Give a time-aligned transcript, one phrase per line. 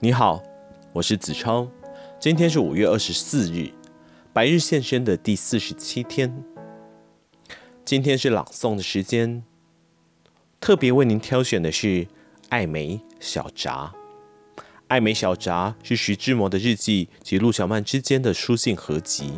[0.00, 0.40] 你好，
[0.92, 1.68] 我是子超，
[2.20, 3.72] 今天是五月二十四日，
[4.32, 6.44] 白日现身的第四十七天。
[7.84, 9.42] 今天是朗诵的时间，
[10.60, 12.04] 特别为您挑选的是
[12.48, 13.92] 《艾美小札》。
[14.86, 19.32] 《艾美小札》是徐志摩的日记及陆小曼之间的书信合集。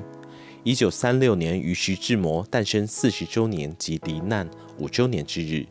[0.63, 4.47] 一九三六年于徐志摩诞生四十周年及罹难
[4.77, 5.67] 五周年之日，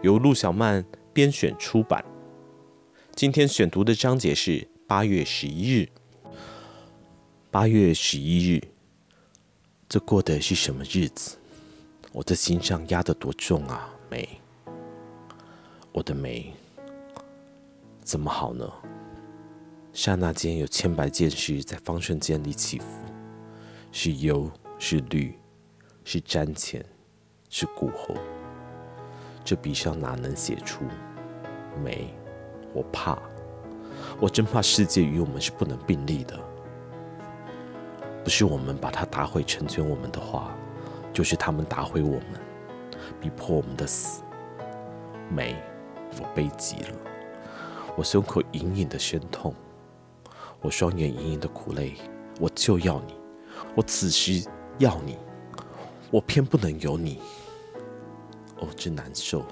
[0.00, 2.02] 由陆小曼编选出版。
[3.20, 5.86] 今天选读的章节是八月十一日。
[7.50, 8.62] 八月十一日，
[9.86, 11.36] 这过的是什么日子？
[12.12, 14.26] 我的心上压得多重啊，美！
[15.92, 16.54] 我的美，
[18.00, 18.66] 怎么好呢？
[19.92, 22.86] 刹那间有千百件事在方寸间里起伏，
[23.92, 25.38] 是忧，是虑，
[26.04, 26.82] 是瞻前，
[27.50, 28.16] 是顾后。
[29.44, 30.86] 这笔上哪能写出
[31.84, 32.14] 美？
[32.72, 33.18] 我怕，
[34.20, 36.38] 我真怕世界与我们是不能并立的。
[38.22, 40.54] 不是我们把它打毁成全我们的话，
[41.12, 42.40] 就是他们打毁我们，
[43.20, 44.22] 逼迫我们的死。
[45.28, 45.56] 美，
[46.18, 46.88] 我悲极了。
[47.96, 49.54] 我胸口隐隐的酸痛，
[50.60, 51.94] 我双眼盈盈的苦泪。
[52.38, 53.14] 我就要你，
[53.74, 54.46] 我此时
[54.78, 55.18] 要你，
[56.10, 57.20] 我偏不能有你。
[58.58, 59.44] 哦，真难受。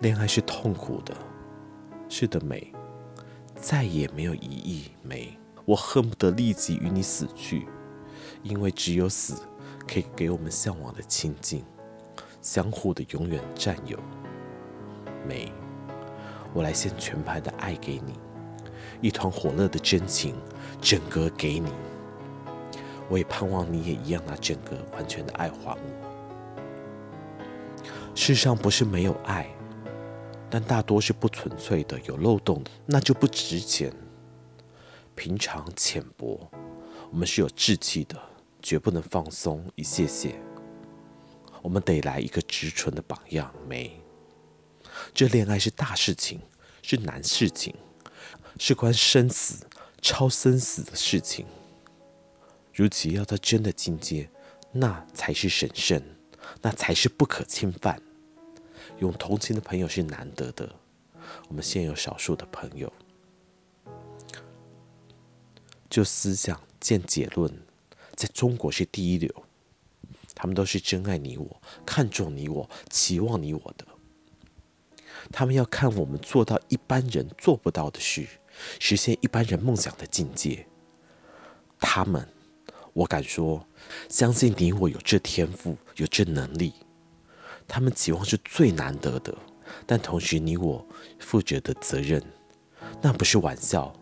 [0.00, 1.14] 恋爱是痛苦的。
[2.16, 2.72] 是的，美，
[3.56, 4.84] 再也没有一亿。
[5.02, 7.66] 美，我恨不得立即与你死去，
[8.44, 9.42] 因为只有死
[9.84, 11.64] 可以给我们向往的亲近，
[12.40, 13.98] 相互的永远占有。
[15.26, 15.52] 美，
[16.52, 18.14] 我来献全盘的爱给你，
[19.00, 20.36] 一团火热的真情，
[20.80, 21.72] 整个给你。
[23.08, 25.78] 我也盼望你也一样拿整个完全的爱还我。
[28.14, 29.48] 世上不是没有爱。
[30.54, 33.92] 但大多是不纯粹的，有漏洞的，那就不值钱。
[35.16, 36.48] 平常浅薄，
[37.10, 38.16] 我们是有志气的，
[38.62, 40.40] 绝不能放松一屑屑。
[41.60, 44.00] 我们得来一个直纯的榜样，美。
[45.12, 46.40] 这恋爱是大事情，
[46.82, 47.74] 是难事情，
[48.56, 49.66] 是关生死、
[50.00, 51.44] 超生死的事情。
[52.72, 54.30] 如其要到真的境界，
[54.70, 56.00] 那才是神圣，
[56.62, 58.00] 那才是不可侵犯。
[58.98, 60.72] 用同情的朋友是难得的，
[61.48, 62.92] 我们现有少数的朋友，
[65.90, 67.52] 就思想见结论，
[68.14, 69.30] 在中国是第一流，
[70.34, 73.84] 他们都是真爱你我，看重你我，期望你我的，
[75.32, 78.26] 他们要看我们做到一般人做不到的事，
[78.78, 80.66] 实现一般人梦想的境界。
[81.80, 82.26] 他们，
[82.92, 83.66] 我敢说，
[84.08, 86.72] 相信你我有这天赋，有这能力。
[87.66, 89.36] 他们期望是最难得的，
[89.86, 90.86] 但同时你我
[91.18, 92.22] 负责的责任，
[93.02, 93.92] 那不是玩笑。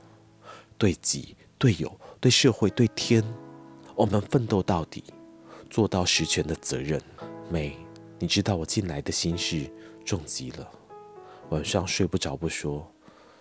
[0.76, 3.22] 对己、对友、对社会、对天，
[3.94, 5.04] 我们奋斗到底，
[5.70, 7.00] 做到十全的责任。
[7.48, 7.76] 美，
[8.18, 9.70] 你知道我近来的心事
[10.04, 10.68] 重极了，
[11.50, 12.92] 晚上睡不着不说，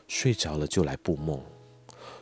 [0.07, 1.43] 睡着了就来布梦，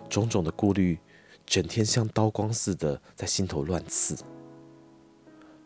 [0.09, 0.97] 种种的顾虑，
[1.45, 4.17] 整天像刀光似的在心头乱刺。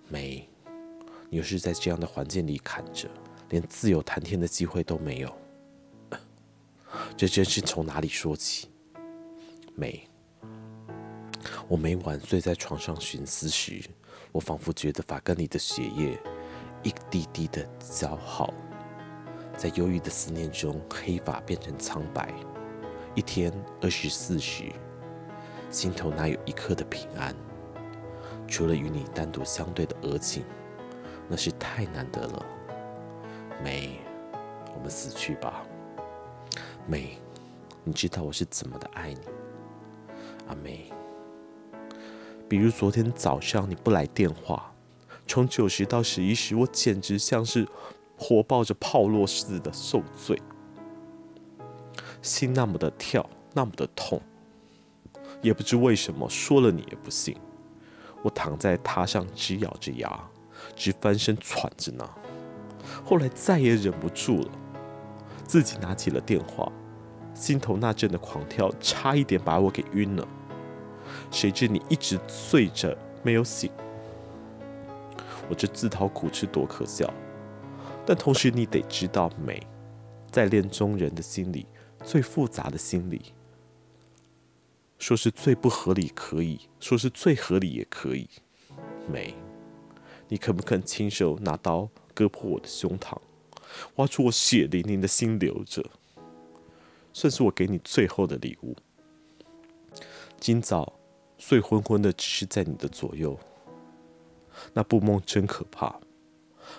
[0.10, 0.50] 美。
[1.34, 3.10] 你又是在这样的环境里砍着，
[3.50, 5.36] 连自由谈天的机会都没有，
[7.18, 8.68] 这真是从哪里说起？
[9.74, 10.08] 美，
[11.68, 13.82] 我每晚睡在床上寻思时，
[14.32, 16.20] 我仿佛觉得发根里的血液
[16.84, 18.54] 一滴滴的消耗，
[19.58, 22.32] 在忧郁的思念中，黑发变成苍白。
[23.16, 23.52] 一天
[23.82, 24.72] 二十四时，
[25.72, 27.36] 心头哪有一刻的平安？
[28.48, 30.44] 除了与你单独相对的额颈。
[31.30, 32.46] 那是太难得了，
[33.64, 34.00] 美，
[34.76, 35.64] 我们死去吧。
[36.86, 37.18] 美，
[37.84, 39.22] 你知道我是怎么的爱你，
[40.48, 40.92] 阿美。
[42.48, 44.74] 比如昨天早上你不来电话，
[45.26, 47.68] 从九时到十一时，我简直像是
[48.18, 50.40] 活抱着炮烙似的受罪，
[52.22, 54.22] 心那么的跳，那么的痛，
[55.42, 57.36] 也不知为什么，说了你也不信。
[58.22, 60.30] 我躺在榻上，直咬着牙。
[60.76, 62.10] 直翻身喘着呢，
[63.04, 64.52] 后来再也忍不住了，
[65.46, 66.72] 自己拿起了电话，
[67.34, 70.28] 心头那阵的狂跳，差一点把我给晕了。
[71.30, 73.70] 谁知你一直醉着没有醒，
[75.50, 77.12] 我这自讨苦吃多可笑。
[78.06, 79.66] 但同时你得知道，美，
[80.30, 81.66] 在恋中人的心里
[82.04, 83.34] 最复杂的心理，
[85.00, 88.28] 说是最不合理可以，说是最合理也可以，
[89.12, 89.34] 美。
[90.34, 93.16] 你肯不肯亲手拿刀割破我的胸膛，
[93.98, 95.86] 挖出我血淋淋的心留着？
[97.14, 98.76] 算是我给你最后的礼物。
[100.40, 100.92] 今早
[101.38, 103.40] 睡昏昏的，只是在你的左右。
[104.74, 106.00] 那布梦真可怕，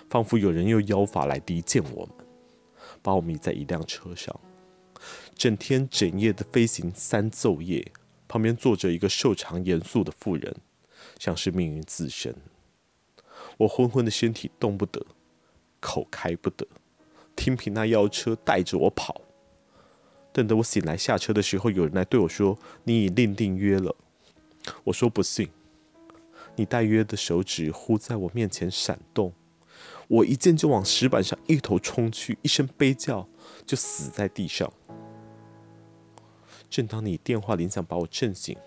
[0.09, 2.27] 仿佛有人用妖法来离间我们，
[3.01, 4.37] 把我迷在一辆车上，
[5.33, 7.89] 整天整夜的飞行三昼夜。
[8.27, 10.57] 旁边坐着一个瘦长严肃的妇人，
[11.17, 12.35] 像是命运自身。
[13.57, 15.05] 我昏昏的身体动不得，
[15.79, 16.67] 口开不得，
[17.35, 19.21] 听凭那妖车带着我跑。
[20.33, 23.95] 等得我醒来下车的时候，有人来对我说：“你已另订约了。”
[24.85, 25.49] 我说：“不信。”
[26.57, 29.33] 你带约的手指忽在我面前闪动，
[30.07, 33.27] 我一见就往石板上一头冲去，一声悲叫
[33.65, 34.71] 就死在地上。
[36.69, 38.57] 正当你电话铃响把我震醒，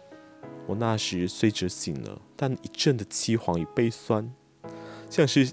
[0.66, 4.32] 我那时虽则醒了，但一阵的凄惶与悲酸，
[5.10, 5.52] 像是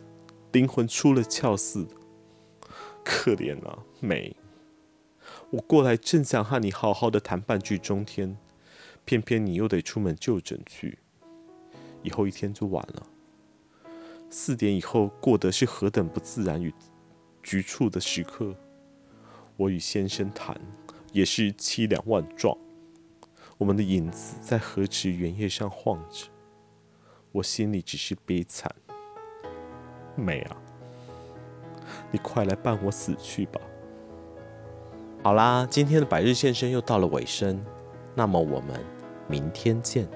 [0.51, 1.95] 灵魂出了窍似的。
[3.03, 4.35] 可怜啊，美！
[5.51, 8.37] 我过来正想和你好好的谈半句中天，
[9.05, 10.99] 偏偏你又得出门就诊去，
[12.03, 13.07] 以后一天就晚了。
[14.29, 16.73] 四点以后过得是何等不自然与
[17.43, 18.55] 局促的时刻。
[19.57, 20.59] 我与先生谈。
[21.13, 22.57] 也是凄凉万状，
[23.57, 26.27] 我们的影子在河池原叶上晃着，
[27.31, 28.69] 我心里只是悲惨。
[30.15, 30.57] 美啊，
[32.11, 33.59] 你快来伴我死去吧。
[35.23, 37.63] 好啦，今天的百日献身又到了尾声，
[38.13, 38.79] 那么我们
[39.27, 40.07] 明天见。